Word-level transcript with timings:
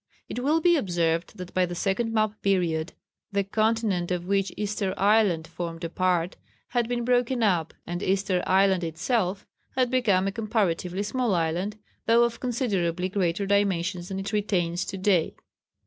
It 0.27 0.39
will 0.43 0.61
be 0.61 0.77
observed 0.77 1.37
that 1.37 1.53
by 1.53 1.67
the 1.67 1.75
second 1.75 2.11
map 2.11 2.41
period, 2.41 2.93
the 3.31 3.43
continent 3.43 4.09
of 4.09 4.25
which 4.25 4.51
Easter 4.57 4.95
Island 4.97 5.45
formed 5.45 5.83
a 5.83 5.89
part 5.89 6.37
had 6.69 6.89
been 6.89 7.05
broken 7.05 7.43
up 7.43 7.75
and 7.85 8.01
Easter 8.01 8.41
Island 8.47 8.83
itself 8.83 9.45
had 9.75 9.91
become 9.91 10.25
a 10.25 10.31
comparatively 10.31 11.03
small 11.03 11.35
island, 11.35 11.77
though 12.07 12.23
of 12.23 12.39
considerably 12.39 13.09
greater 13.09 13.45
dimensions 13.45 14.07
than 14.07 14.19
it 14.19 14.33
retains 14.33 14.85
to 14.85 14.97
day. 14.97 15.35